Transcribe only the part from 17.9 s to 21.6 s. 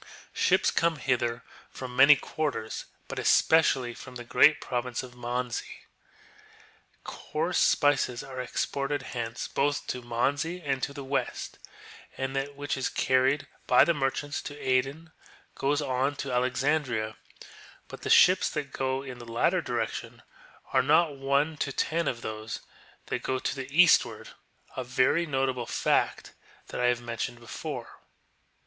the ships that go in the latter direction are not one